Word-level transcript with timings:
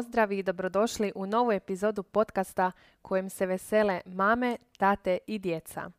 pozdrav 0.00 0.32
i 0.32 0.42
dobrodošli 0.42 1.12
u 1.14 1.26
novu 1.26 1.52
epizodu 1.52 2.02
podcasta 2.02 2.72
kojem 3.02 3.30
se 3.30 3.46
vesele 3.46 4.00
mame, 4.06 4.56
tate 4.78 5.18
i 5.26 5.38
djeca. 5.38 5.90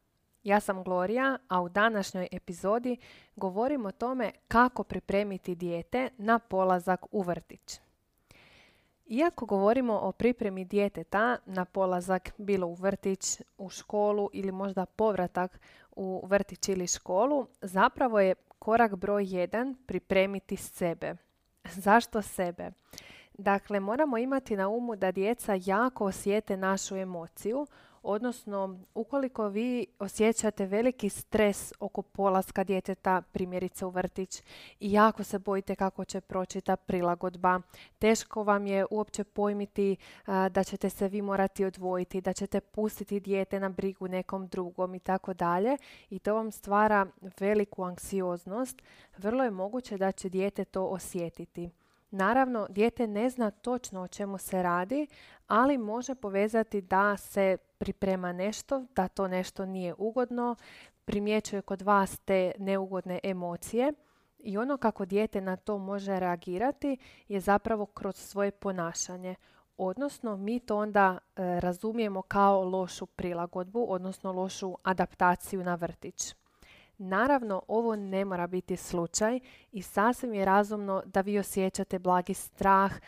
Ja 0.44 0.60
sam 0.60 0.84
Gloria, 0.84 1.38
a 1.48 1.62
u 1.62 1.70
današnjoj 1.70 2.28
epizodi 2.32 2.98
govorim 3.36 3.86
o 3.86 3.92
tome 3.92 4.32
kako 4.48 4.84
pripremiti 4.84 5.56
dijete 5.56 6.10
na 6.18 6.40
polazak 6.40 7.06
u 7.12 7.22
vrtić. 7.22 7.80
Iako 9.06 9.46
govorimo 9.46 10.00
o 10.00 10.12
pripremi 10.12 10.66
djeteta 10.66 11.38
na 11.46 11.66
polazak 11.66 12.32
bilo 12.38 12.68
u 12.68 12.74
vrtić, 12.74 13.42
u 13.58 13.70
školu 13.70 14.30
ili 14.34 14.52
možda 14.52 14.86
povratak 14.86 15.60
u 15.92 16.26
vrtić 16.28 16.70
ili 16.70 16.88
školu, 16.88 17.48
zapravo 17.62 18.20
je 18.20 18.36
korak 18.60 18.96
broj 18.96 19.26
jedan 19.28 19.76
pripremiti 19.86 20.56
sebe. 20.56 21.16
Zašto 21.66 22.22
sebe? 22.22 22.72
Dakle, 23.42 23.80
moramo 23.80 24.18
imati 24.18 24.56
na 24.56 24.68
umu 24.70 24.96
da 24.96 25.12
djeca 25.12 25.60
jako 25.66 26.06
osjete 26.06 26.58
našu 26.58 26.96
emociju, 26.96 27.68
odnosno 28.04 28.80
ukoliko 28.94 29.48
vi 29.48 29.86
osjećate 30.00 30.66
veliki 30.66 31.10
stres 31.10 31.74
oko 31.80 32.02
polaska 32.02 32.64
djeteta, 32.64 33.22
primjerice 33.22 33.86
u 33.86 33.90
vrtić, 33.90 34.44
i 34.80 34.92
jako 34.92 35.24
se 35.24 35.40
bojite 35.40 35.76
kako 35.76 36.06
će 36.06 36.22
proći 36.22 36.62
ta 36.62 36.76
prilagodba, 36.76 37.62
teško 38.00 38.44
vam 38.44 38.68
je 38.68 38.86
uopće 38.92 39.24
pojmiti 39.24 39.96
da 40.28 40.64
ćete 40.64 40.90
se 40.90 41.08
vi 41.08 41.22
morati 41.22 41.66
odvojiti, 41.66 42.22
da 42.22 42.34
ćete 42.34 42.62
pustiti 42.62 43.20
dijete 43.20 43.60
na 43.60 43.70
brigu 43.70 44.08
nekom 44.08 44.48
drugom 44.48 44.96
i 44.96 45.00
tako 45.00 45.34
dalje, 45.34 45.78
i 46.10 46.20
to 46.20 46.36
vam 46.36 46.52
stvara 46.52 47.06
veliku 47.40 47.84
anksioznost, 47.84 48.82
vrlo 49.18 49.44
je 49.44 49.52
moguće 49.52 49.98
da 49.98 50.12
će 50.12 50.30
dijete 50.30 50.66
to 50.66 50.86
osjetiti. 50.86 51.70
Naravno, 52.12 52.68
dijete 52.70 53.08
ne 53.08 53.30
zna 53.30 53.52
točno 53.52 54.02
o 54.02 54.08
čemu 54.08 54.38
se 54.38 54.64
radi, 54.64 55.08
ali 55.48 55.78
može 55.78 56.16
povezati 56.16 56.82
da 56.82 57.18
se 57.18 57.58
priprema 57.78 58.34
nešto, 58.34 58.86
da 58.96 59.08
to 59.08 59.28
nešto 59.28 59.66
nije 59.66 59.96
ugodno, 59.98 60.56
primjećuje 61.06 61.62
kod 61.62 61.82
vas 61.82 62.20
te 62.20 62.52
neugodne 62.58 63.20
emocije 63.24 63.94
i 64.40 64.58
ono 64.58 64.78
kako 64.78 65.06
dijete 65.06 65.42
na 65.42 65.56
to 65.56 65.78
može 65.78 66.20
reagirati 66.20 66.98
je 67.28 67.40
zapravo 67.40 67.86
kroz 67.86 68.16
svoje 68.16 68.52
ponašanje. 68.52 69.36
Odnosno, 69.78 70.38
mi 70.38 70.60
to 70.60 70.78
onda 70.78 71.18
e, 71.18 71.60
razumijemo 71.60 72.22
kao 72.22 72.64
lošu 72.64 73.06
prilagodbu, 73.06 73.86
odnosno 73.90 74.32
lošu 74.32 74.78
adaptaciju 74.84 75.64
na 75.64 75.76
vrtić. 75.76 76.36
Naravno, 77.04 77.62
ovo 77.68 77.96
ne 77.96 78.26
mora 78.26 78.48
biti 78.48 78.78
slučaj 78.78 79.40
i 79.72 79.82
sasvim 79.82 80.34
je 80.34 80.46
razumno 80.46 81.02
da 81.06 81.22
vi 81.22 81.40
osjećate 81.40 82.00
blagi 82.00 82.34
strah 82.34 82.92
e, 82.94 83.00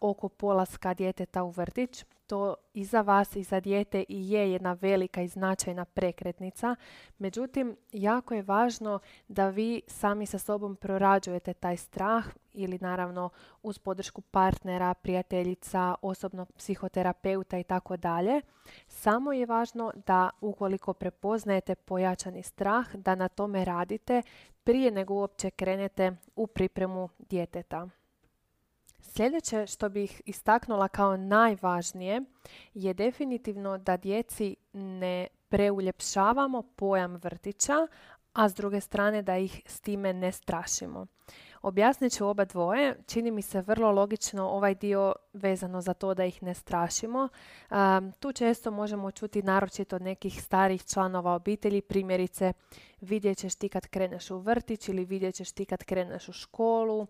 oko 0.00 0.28
polaska 0.28 0.94
djeteta 0.94 1.42
u 1.42 1.50
vrtić. 1.50 2.04
To 2.26 2.54
i 2.74 2.84
za 2.84 3.00
vas 3.00 3.36
i 3.36 3.42
za 3.42 3.60
dijete 3.60 4.04
i 4.08 4.30
je 4.30 4.52
jedna 4.52 4.72
velika 4.72 5.22
i 5.22 5.28
značajna 5.28 5.84
prekretnica. 5.84 6.76
Međutim, 7.18 7.76
jako 7.92 8.34
je 8.34 8.42
važno 8.42 8.98
da 9.28 9.48
vi 9.48 9.82
sami 9.86 10.26
sa 10.26 10.38
sobom 10.38 10.76
prorađujete 10.76 11.54
taj 11.54 11.76
strah 11.76 12.24
ili 12.52 12.78
naravno 12.80 13.30
uz 13.62 13.78
podršku 13.78 14.20
partnera, 14.20 14.94
prijateljica, 14.94 15.94
osobnog 16.02 16.52
psihoterapeuta 16.52 17.58
i 17.58 17.64
tako 17.64 17.96
dalje. 17.96 18.40
Samo 18.88 19.32
je 19.32 19.46
važno 19.46 19.92
da 20.06 20.30
ukoliko 20.40 20.92
prepoznajete 20.92 21.74
pojačani 21.74 22.42
strah, 22.42 22.94
da 22.94 23.14
na 23.14 23.28
tome 23.28 23.64
radite 23.64 24.22
prije 24.64 24.90
nego 24.90 25.14
uopće 25.14 25.50
krenete 25.50 26.16
u 26.36 26.46
pripremu 26.46 27.08
djeteta. 27.18 27.88
Sljedeće 29.08 29.66
što 29.66 29.88
bih 29.88 30.22
istaknula 30.24 30.88
kao 30.88 31.16
najvažnije 31.16 32.20
je 32.74 32.94
definitivno 32.94 33.78
da 33.78 33.96
djeci 33.96 34.56
ne 34.72 35.26
preuljepšavamo 35.48 36.62
pojam 36.62 37.16
vrtića, 37.16 37.86
a 38.32 38.48
s 38.48 38.54
druge 38.54 38.80
strane 38.80 39.22
da 39.22 39.36
ih 39.36 39.62
s 39.66 39.80
time 39.80 40.12
ne 40.12 40.32
strašimo. 40.32 41.06
Objasnit 41.62 42.12
ću 42.12 42.26
oba 42.26 42.44
dvoje. 42.44 42.96
Čini 43.06 43.30
mi 43.30 43.42
se 43.42 43.62
vrlo 43.62 43.90
logično 43.90 44.48
ovaj 44.48 44.74
dio 44.74 45.14
vezano 45.32 45.80
za 45.80 45.94
to 45.94 46.14
da 46.14 46.24
ih 46.24 46.42
ne 46.42 46.54
strašimo. 46.54 47.28
tu 48.20 48.32
često 48.32 48.70
možemo 48.70 49.10
čuti 49.10 49.42
naročito 49.42 49.96
od 49.96 50.02
nekih 50.02 50.42
starih 50.42 50.84
članova 50.84 51.34
obitelji, 51.34 51.80
primjerice 51.80 52.52
vidjet 53.00 53.38
ćeš 53.38 53.54
ti 53.54 53.68
kad 53.68 53.86
kreneš 53.86 54.30
u 54.30 54.38
vrtić 54.38 54.88
ili 54.88 55.04
vidjet 55.04 55.34
ćeš 55.34 55.52
ti 55.52 55.64
kad 55.64 55.84
kreneš 55.84 56.28
u 56.28 56.32
školu, 56.32 57.06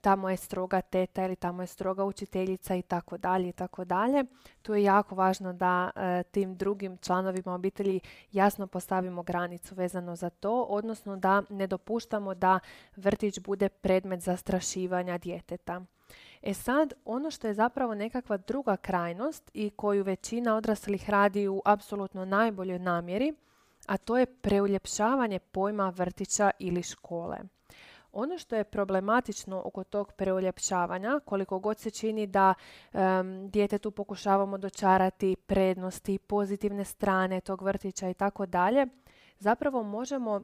tamo 0.00 0.30
je 0.30 0.36
stroga 0.36 0.80
teta 0.80 1.24
ili 1.24 1.36
tamo 1.36 1.62
je 1.62 1.66
stroga 1.66 2.04
učiteljica 2.04 2.74
i 2.74 2.82
tako 2.82 3.18
dalje 3.18 3.48
i 3.48 3.52
tako 3.52 3.84
dalje. 3.84 4.24
Tu 4.62 4.74
je 4.74 4.82
jako 4.82 5.14
važno 5.14 5.52
da 5.52 5.90
e, 5.96 6.22
tim 6.22 6.56
drugim 6.56 6.96
članovima 6.96 7.54
obitelji 7.54 8.00
jasno 8.32 8.66
postavimo 8.66 9.22
granicu 9.22 9.74
vezano 9.74 10.16
za 10.16 10.30
to, 10.30 10.62
odnosno 10.62 11.16
da 11.16 11.42
ne 11.50 11.66
dopuštamo 11.66 12.34
da 12.34 12.60
vrtić 12.96 13.40
bude 13.40 13.68
predmet 13.68 14.20
zastrašivanja 14.20 15.18
djeteta. 15.18 15.80
E 16.42 16.54
sad, 16.54 16.92
ono 17.04 17.30
što 17.30 17.46
je 17.46 17.54
zapravo 17.54 17.94
nekakva 17.94 18.36
druga 18.36 18.76
krajnost 18.76 19.50
i 19.54 19.70
koju 19.70 20.04
većina 20.04 20.56
odraslih 20.56 21.10
radi 21.10 21.48
u 21.48 21.62
apsolutno 21.64 22.24
najboljoj 22.24 22.78
namjeri, 22.78 23.34
a 23.86 23.96
to 23.96 24.18
je 24.18 24.26
preuljepšavanje 24.26 25.38
pojma 25.38 25.88
vrtića 25.88 26.50
ili 26.58 26.82
škole. 26.82 27.38
Ono 28.12 28.38
što 28.38 28.56
je 28.56 28.64
problematično 28.64 29.62
oko 29.64 29.84
tog 29.84 30.12
preuljepšavanja, 30.12 31.20
koliko 31.24 31.58
god 31.58 31.78
se 31.78 31.90
čini 31.90 32.26
da 32.26 32.54
um, 32.92 33.48
djetetu 33.48 33.90
pokušavamo 33.90 34.58
dočarati 34.58 35.36
prednosti, 35.36 36.18
pozitivne 36.18 36.84
strane 36.84 37.40
tog 37.40 37.62
vrtića 37.62 38.08
i 38.08 38.14
tako 38.14 38.46
dalje, 38.46 38.86
zapravo 39.38 39.82
možemo 39.82 40.42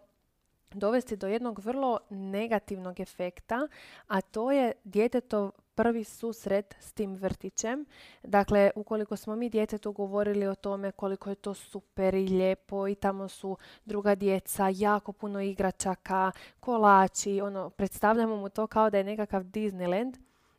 dovesti 0.71 1.16
do 1.16 1.26
jednog 1.26 1.59
vrlo 1.59 1.99
negativnog 2.10 3.00
efekta, 3.00 3.69
a 4.06 4.21
to 4.21 4.53
je 4.53 4.72
djetetov 4.84 5.50
prvi 5.76 6.04
susret 6.04 6.75
s 6.81 6.92
tim 6.92 7.14
vrtićem. 7.14 7.84
Dakle, 8.22 8.70
ukoliko 8.75 9.16
smo 9.16 9.37
mi 9.37 9.50
djetetu 9.50 9.92
govorili 9.92 10.47
o 10.47 10.54
tome 10.54 10.92
koliko 10.92 11.31
je 11.31 11.34
to 11.34 11.54
super 11.54 12.14
i 12.14 12.28
lijepo 12.28 12.88
i 12.88 12.94
tamo 12.94 13.28
su 13.28 13.56
druga 13.84 14.14
djeca, 14.14 14.69
jako 14.75 15.12
puno 15.12 15.41
igračaka, 15.41 16.32
kolači, 16.60 17.41
ono, 17.41 17.70
predstavljamo 17.70 18.37
mu 18.37 18.48
to 18.48 18.66
kao 18.66 18.91
da 18.91 18.98
je 18.98 19.04
nekakav 19.04 19.42
Disneyland, 19.42 20.16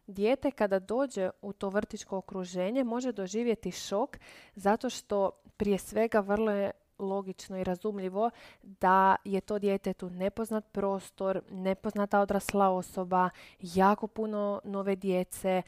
dijete 0.08 0.52
kada 0.52 0.80
dođe 0.80 1.30
u 1.42 1.54
to 1.54 1.70
vrtičko 1.70 2.18
okruženje 2.18 2.84
može 2.84 3.12
doživjeti 3.12 3.72
šok 3.72 4.18
zato 4.56 4.90
što 4.90 5.32
prije 5.58 5.78
svega 5.78 6.20
vrlo 6.20 6.52
je 6.52 6.72
logično 7.00 7.58
i 7.58 7.64
razumljivo 7.64 8.30
da 8.64 9.16
je 9.24 9.42
to 9.42 9.60
djetetu 9.60 10.10
nepoznat 10.10 10.66
prostor, 10.72 11.42
nepoznata 11.50 12.20
odrasla 12.20 12.70
osoba, 12.70 13.30
jako 13.60 14.08
puno 14.08 14.62
nove 14.64 14.96
djece. 14.96 15.62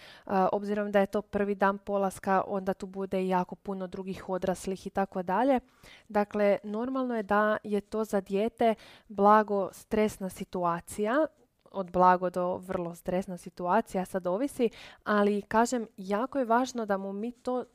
Obzirom 0.51 0.91
da 0.91 0.99
je 0.99 1.05
to 1.05 1.21
prvi 1.21 1.55
dan 1.55 1.77
polaska, 1.77 2.43
onda 2.47 2.73
tu 2.73 2.85
bude 2.85 3.27
jako 3.27 3.55
puno 3.55 3.87
drugih 3.87 4.29
odraslih 4.29 4.87
i 4.87 4.89
tako 4.89 5.23
dalje. 5.23 5.59
Dakle, 6.07 6.57
normalno 6.63 7.15
je 7.15 7.23
da 7.23 7.57
je 7.63 7.81
to 7.81 8.03
za 8.03 8.21
dijete 8.21 8.75
blago 9.07 9.69
stresna 9.71 10.29
situacija 10.29 11.25
od 11.71 11.91
blago 11.91 12.29
do 12.29 12.57
vrlo 12.57 12.95
stresna 12.95 13.37
situacija, 13.37 14.05
sad 14.05 14.27
ovisi, 14.27 14.69
ali 15.03 15.41
kažem, 15.41 15.87
jako 15.97 16.39
je 16.39 16.45
važno 16.45 16.85
da 16.85 16.97
mu 16.97 17.13
mi 17.13 17.31
to 17.31 17.65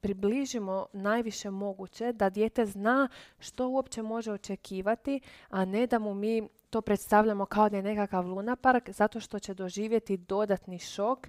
približimo 0.00 0.86
najviše 0.92 1.50
moguće, 1.50 2.12
da 2.12 2.30
dijete 2.30 2.66
zna 2.66 3.08
što 3.38 3.68
uopće 3.68 4.02
može 4.02 4.32
očekivati, 4.32 5.20
a 5.48 5.64
ne 5.64 5.86
da 5.86 5.98
mu 5.98 6.14
mi 6.14 6.48
to 6.70 6.80
predstavljamo 6.80 7.46
kao 7.46 7.68
da 7.68 7.76
je 7.76 7.82
nekakav 7.82 8.26
lunapark, 8.26 8.90
zato 8.90 9.20
što 9.20 9.38
će 9.38 9.54
doživjeti 9.54 10.16
dodatni 10.16 10.78
šok, 10.78 11.28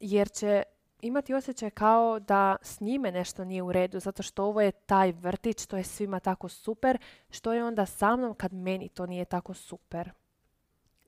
jer 0.00 0.28
će 0.28 0.62
imati 1.02 1.34
osjećaj 1.34 1.70
kao 1.70 2.18
da 2.20 2.56
s 2.62 2.80
njime 2.80 3.12
nešto 3.12 3.44
nije 3.44 3.62
u 3.62 3.72
redu, 3.72 4.00
zato 4.00 4.22
što 4.22 4.44
ovo 4.44 4.60
je 4.60 4.72
taj 4.72 5.12
vrtić, 5.12 5.66
to 5.66 5.76
je 5.76 5.84
svima 5.84 6.20
tako 6.20 6.48
super, 6.48 6.98
što 7.30 7.52
je 7.52 7.64
onda 7.64 7.86
sa 7.86 8.16
mnom 8.16 8.34
kad 8.34 8.52
meni 8.52 8.88
to 8.88 9.06
nije 9.06 9.24
tako 9.24 9.54
super. 9.54 10.10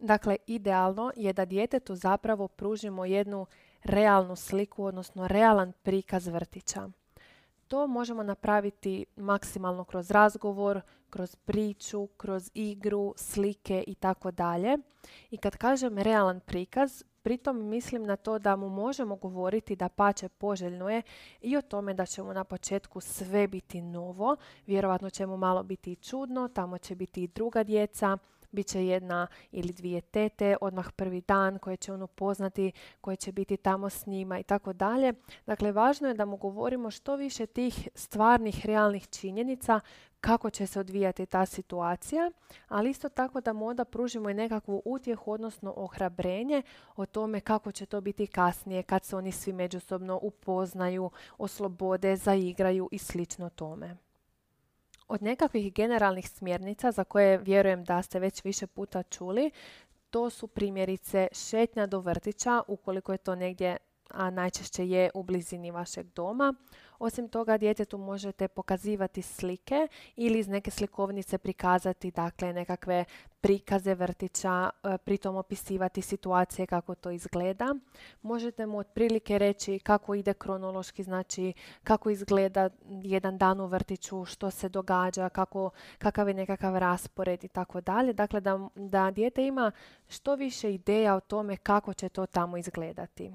Dakle, 0.04 0.36
idealno 0.46 1.12
je 1.16 1.32
da 1.32 1.44
djetetu 1.44 1.94
zapravo 1.94 2.48
pružimo 2.48 3.04
jednu 3.04 3.46
realnu 3.84 4.36
sliku, 4.36 4.84
odnosno 4.84 5.28
realan 5.28 5.72
prikaz 5.82 6.26
vrtića. 6.26 6.88
To 7.68 7.86
možemo 7.86 8.22
napraviti 8.22 9.06
maksimalno 9.16 9.84
kroz 9.84 10.10
razgovor, 10.10 10.80
kroz 11.10 11.36
priču, 11.36 12.06
kroz 12.06 12.50
igru, 12.54 13.14
slike 13.16 13.84
i 13.86 13.94
tako 13.94 14.30
dalje. 14.30 14.78
I 15.30 15.36
kad 15.36 15.56
kažem 15.56 15.98
realan 15.98 16.40
prikaz, 16.40 17.02
pritom 17.22 17.68
mislim 17.68 18.02
na 18.02 18.16
to 18.16 18.38
da 18.38 18.56
mu 18.56 18.68
možemo 18.68 19.16
govoriti 19.16 19.76
da 19.76 19.88
pače 19.88 20.28
poželjno 20.28 20.90
je 20.90 21.02
i 21.40 21.56
o 21.56 21.62
tome 21.62 21.94
da 21.94 22.06
će 22.06 22.22
mu 22.22 22.34
na 22.34 22.44
početku 22.44 23.00
sve 23.00 23.48
biti 23.48 23.82
novo. 23.82 24.36
Vjerovatno 24.66 25.10
će 25.10 25.26
mu 25.26 25.36
malo 25.36 25.62
biti 25.62 25.92
i 25.92 25.96
čudno, 25.96 26.48
tamo 26.48 26.78
će 26.78 26.94
biti 26.94 27.22
i 27.22 27.28
druga 27.28 27.64
djeca, 27.64 28.18
Biće 28.54 28.86
jedna 28.86 29.26
ili 29.52 29.72
dvije 29.72 30.00
tete, 30.00 30.56
odmah 30.60 30.92
prvi 30.92 31.20
dan 31.20 31.58
koje 31.58 31.76
će 31.76 31.92
on 31.92 32.02
upoznati, 32.02 32.72
koje 33.00 33.16
će 33.16 33.32
biti 33.32 33.56
tamo 33.56 33.90
s 33.90 34.06
njima 34.06 34.38
i 34.38 34.42
tako 34.42 34.72
dalje. 34.72 35.12
Dakle, 35.46 35.72
važno 35.72 36.08
je 36.08 36.14
da 36.14 36.24
mu 36.24 36.36
govorimo 36.36 36.90
što 36.90 37.16
više 37.16 37.46
tih 37.46 37.88
stvarnih, 37.94 38.66
realnih 38.66 39.08
činjenica 39.08 39.80
kako 40.24 40.50
će 40.50 40.66
se 40.66 40.80
odvijati 40.80 41.26
ta 41.26 41.46
situacija, 41.46 42.30
ali 42.68 42.90
isto 42.90 43.08
tako 43.08 43.40
da 43.40 43.52
mu 43.52 43.66
onda 43.66 43.84
pružimo 43.84 44.30
i 44.30 44.34
nekakvu 44.34 44.82
utjehu, 44.84 45.32
odnosno 45.32 45.74
ohrabrenje 45.76 46.62
o 46.96 47.06
tome 47.06 47.40
kako 47.40 47.72
će 47.72 47.86
to 47.86 48.00
biti 48.00 48.26
kasnije 48.26 48.82
kad 48.82 49.04
se 49.04 49.16
oni 49.16 49.32
svi 49.32 49.52
međusobno 49.52 50.18
upoznaju, 50.22 51.10
oslobode, 51.38 52.16
zaigraju 52.16 52.88
i 52.92 52.98
slično 52.98 53.50
tome. 53.50 53.96
Od 55.08 55.22
nekakvih 55.22 55.74
generalnih 55.74 56.30
smjernica 56.30 56.92
za 56.92 57.04
koje 57.04 57.38
vjerujem 57.38 57.84
da 57.84 58.02
ste 58.02 58.18
već 58.18 58.44
više 58.44 58.66
puta 58.66 59.02
čuli, 59.02 59.50
to 60.10 60.30
su 60.30 60.46
primjerice 60.46 61.28
šetnja 61.32 61.86
do 61.86 62.00
vrtića 62.00 62.62
ukoliko 62.68 63.12
je 63.12 63.18
to 63.18 63.34
negdje 63.34 63.76
a 64.10 64.30
najčešće 64.30 64.88
je 64.88 65.10
u 65.14 65.22
blizini 65.22 65.70
vašeg 65.70 66.06
doma. 66.06 66.54
Osim 66.98 67.28
toga, 67.28 67.58
djetetu 67.58 67.98
možete 67.98 68.48
pokazivati 68.48 69.22
slike 69.22 69.88
ili 70.16 70.38
iz 70.38 70.48
neke 70.48 70.70
slikovnice 70.70 71.38
prikazati 71.38 72.10
dakle, 72.10 72.52
nekakve 72.52 73.04
prikaze 73.40 73.94
vrtića, 73.94 74.70
e, 74.84 74.98
pritom 74.98 75.36
opisivati 75.36 76.02
situacije 76.02 76.66
kako 76.66 76.94
to 76.94 77.10
izgleda. 77.10 77.74
Možete 78.22 78.66
mu 78.66 78.78
otprilike 78.78 79.38
reći 79.38 79.78
kako 79.78 80.14
ide 80.14 80.34
kronološki, 80.34 81.02
znači 81.02 81.52
kako 81.84 82.10
izgleda 82.10 82.70
jedan 83.02 83.38
dan 83.38 83.60
u 83.60 83.66
vrtiću, 83.66 84.24
što 84.24 84.50
se 84.50 84.68
događa, 84.68 85.28
kako, 85.28 85.70
kakav 85.98 86.28
je 86.28 86.34
nekakav 86.34 86.78
raspored 86.78 87.44
i 87.44 87.48
tako 87.48 87.80
dalje. 87.80 88.12
Dakle, 88.12 88.40
da, 88.40 88.68
da 88.74 89.10
dijete 89.10 89.46
ima 89.46 89.72
što 90.08 90.34
više 90.34 90.74
ideja 90.74 91.14
o 91.14 91.20
tome 91.20 91.56
kako 91.56 91.94
će 91.94 92.08
to 92.08 92.26
tamo 92.26 92.56
izgledati. 92.56 93.32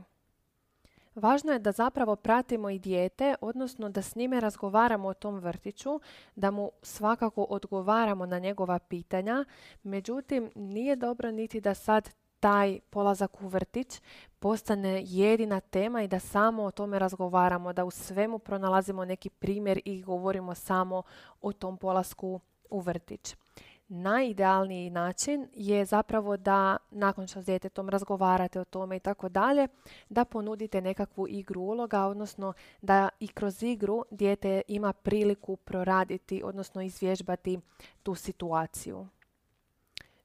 Važno 1.20 1.52
je 1.52 1.60
da 1.60 1.72
zapravo 1.72 2.16
pratimo 2.16 2.70
i 2.70 2.80
dijete, 2.80 3.36
odnosno 3.42 3.90
da 3.90 4.02
s 4.02 4.16
njime 4.16 4.40
razgovaramo 4.40 5.08
o 5.08 5.14
tom 5.14 5.40
vrtiću, 5.40 6.00
da 6.36 6.52
mu 6.52 6.72
svakako 6.82 7.44
odgovaramo 7.44 8.26
na 8.26 8.40
njegova 8.40 8.80
pitanja. 8.80 9.46
Međutim, 9.84 10.52
nije 10.56 10.96
dobro 10.96 11.32
niti 11.32 11.62
da 11.62 11.74
sad 11.74 12.10
taj 12.40 12.80
polazak 12.90 13.42
u 13.42 13.48
vrtić 13.48 14.02
postane 14.40 15.02
jedina 15.06 15.60
tema 15.60 16.04
i 16.04 16.08
da 16.08 16.20
samo 16.20 16.64
o 16.64 16.72
tome 16.72 17.00
razgovaramo, 17.00 17.74
da 17.74 17.86
u 17.86 17.92
svemu 17.92 18.40
pronalazimo 18.40 19.06
neki 19.06 19.30
primjer 19.30 19.82
i 19.86 20.02
govorimo 20.02 20.56
samo 20.56 21.04
o 21.42 21.54
tom 21.54 21.78
polasku 21.78 22.40
u 22.70 22.80
vrtić 22.80 23.36
najidealniji 23.90 24.90
način 24.90 25.48
je 25.54 25.86
zapravo 25.86 26.38
da 26.38 26.78
nakon 26.92 27.28
što 27.28 27.42
s 27.42 27.46
djetetom 27.46 27.90
razgovarate 27.90 28.60
o 28.60 28.66
tome 28.66 28.98
i 28.98 29.00
tako 29.00 29.30
dalje, 29.30 29.68
da 30.10 30.26
ponudite 30.26 30.82
nekakvu 30.82 31.28
igru 31.30 31.62
uloga, 31.62 32.06
odnosno 32.06 32.54
da 32.82 33.10
i 33.20 33.28
kroz 33.28 33.64
igru 33.64 34.06
dijete 34.12 34.62
ima 34.68 34.94
priliku 34.94 35.56
proraditi, 35.56 36.42
odnosno 36.44 36.82
izvježbati 36.82 37.60
tu 38.04 38.16
situaciju. 38.16 39.08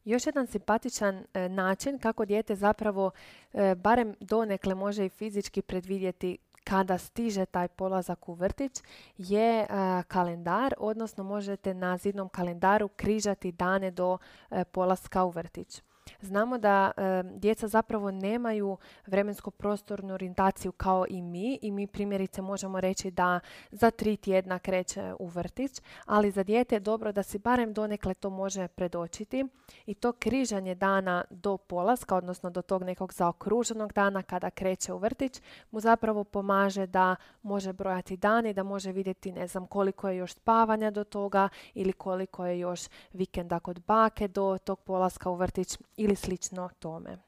Još 0.04 0.26
jedan 0.26 0.46
simpatičan 0.46 1.24
e, 1.34 1.48
način 1.48 1.98
kako 1.98 2.24
dijete 2.24 2.56
zapravo 2.56 3.10
e, 3.52 3.74
barem 3.74 4.14
donekle 4.20 4.74
može 4.74 5.06
i 5.06 5.08
fizički 5.08 5.62
predvidjeti 5.62 6.38
kada 6.64 6.98
stiže 6.98 7.46
taj 7.46 7.68
polazak 7.68 8.28
u 8.28 8.34
vrtić 8.34 8.82
je 9.18 9.66
kalendar, 10.08 10.74
odnosno 10.78 11.24
možete 11.24 11.74
na 11.74 11.96
zidnom 11.96 12.28
kalendaru 12.28 12.88
križati 12.88 13.52
dane 13.52 13.90
do 13.90 14.18
e, 14.50 14.64
polaska 14.64 15.24
u 15.24 15.30
vrtić. 15.30 15.82
Znamo 16.20 16.58
da 16.58 16.90
e, 16.96 17.22
djeca 17.22 17.68
zapravo 17.68 18.10
nemaju 18.10 18.76
vremensko-prostornu 19.06 20.14
orijentaciju 20.14 20.72
kao 20.72 21.06
i 21.08 21.22
mi 21.22 21.58
i 21.62 21.70
mi 21.70 21.86
primjerice 21.86 22.42
možemo 22.42 22.80
reći 22.80 23.10
da 23.10 23.40
za 23.70 23.90
tri 23.90 24.16
tjedna 24.16 24.58
kreće 24.58 25.14
u 25.18 25.26
vrtić, 25.26 25.82
ali 26.06 26.30
za 26.30 26.42
dijete 26.42 26.76
je 26.76 26.80
dobro 26.80 27.12
da 27.12 27.22
si 27.22 27.38
barem 27.38 27.72
donekle 27.72 28.14
to 28.14 28.30
može 28.30 28.68
predočiti 28.68 29.44
i 29.86 29.94
to 29.94 30.12
križanje 30.12 30.74
dana 30.74 31.24
do 31.30 31.56
polaska, 31.56 32.16
odnosno 32.16 32.50
do 32.50 32.62
tog 32.62 32.82
nekog 32.82 33.12
zaokruženog 33.12 33.92
dana 33.92 34.22
kada 34.22 34.50
kreće 34.50 34.92
u 34.92 34.98
vrtić, 34.98 35.42
mu 35.70 35.80
zapravo 35.80 36.24
pomaže 36.24 36.86
da 36.86 37.16
može 37.42 37.72
brojati 37.72 38.16
dani, 38.16 38.52
da 38.52 38.62
može 38.62 38.92
vidjeti 38.92 39.32
ne 39.32 39.46
znam 39.46 39.66
koliko 39.66 40.08
je 40.08 40.16
još 40.16 40.32
spavanja 40.32 40.90
do 40.90 41.04
toga 41.04 41.48
ili 41.74 41.92
koliko 41.92 42.46
je 42.46 42.58
još 42.58 42.88
vikenda 43.12 43.60
kod 43.60 43.82
bake 43.86 44.28
do 44.28 44.58
tog 44.58 44.80
polaska 44.80 45.30
u 45.30 45.34
vrtić 45.34 45.78
ili 45.96 46.16
slično 46.16 46.70
tome. 46.78 47.18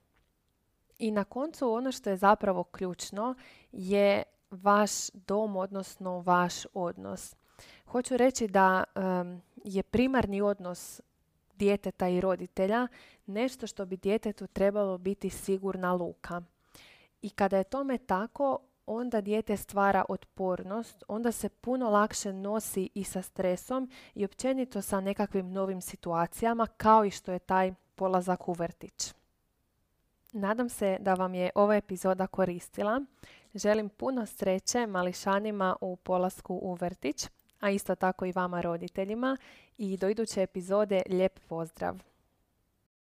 I 0.98 1.10
na 1.10 1.24
koncu 1.24 1.72
ono 1.72 1.92
što 1.92 2.10
je 2.10 2.16
zapravo 2.16 2.64
ključno 2.64 3.34
je 3.72 4.22
vaš 4.50 5.10
dom, 5.10 5.56
odnosno 5.56 6.20
vaš 6.20 6.54
odnos. 6.74 7.34
Hoću 7.86 8.16
reći 8.16 8.48
da 8.48 8.84
je 9.64 9.82
primarni 9.82 10.42
odnos 10.42 11.00
djeteta 11.54 12.08
i 12.08 12.20
roditelja 12.20 12.88
nešto 13.26 13.66
što 13.66 13.86
bi 13.86 13.96
djetetu 13.96 14.46
trebalo 14.46 14.98
biti 14.98 15.30
sigurna 15.30 15.92
luka. 15.92 16.42
I 17.22 17.30
kada 17.30 17.56
je 17.56 17.64
tome 17.64 17.98
tako, 17.98 18.58
onda 18.86 19.20
dijete 19.20 19.56
stvara 19.56 20.04
otpornost, 20.08 21.04
onda 21.08 21.32
se 21.32 21.48
puno 21.48 21.90
lakše 21.90 22.32
nosi 22.32 22.88
i 22.94 23.04
sa 23.04 23.22
stresom 23.22 23.90
i 24.14 24.24
općenito 24.24 24.82
sa 24.82 25.00
nekakvim 25.00 25.52
novim 25.52 25.80
situacijama 25.80 26.66
kao 26.66 27.04
i 27.04 27.10
što 27.10 27.32
je 27.32 27.38
taj 27.38 27.74
polazak 27.96 28.48
u 28.48 28.52
vrtić. 28.52 29.14
Nadam 30.32 30.68
se 30.68 30.96
da 31.00 31.14
vam 31.14 31.34
je 31.34 31.50
ova 31.54 31.76
epizoda 31.76 32.26
koristila. 32.26 33.00
Želim 33.54 33.88
puno 33.88 34.26
sreće 34.26 34.86
mališanima 34.86 35.76
u 35.80 35.96
polasku 35.96 36.58
u 36.62 36.74
vrtić, 36.74 37.28
a 37.60 37.70
isto 37.70 37.94
tako 37.94 38.26
i 38.26 38.32
vama 38.32 38.60
roditeljima 38.60 39.36
i 39.78 39.96
do 39.96 40.08
iduće 40.08 40.42
epizode 40.42 41.02
lijep 41.08 41.40
pozdrav! 41.48 42.15